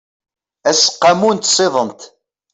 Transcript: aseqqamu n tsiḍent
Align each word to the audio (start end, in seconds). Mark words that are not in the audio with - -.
aseqqamu 0.69 1.29
n 1.31 1.37
tsiḍent 1.37 2.01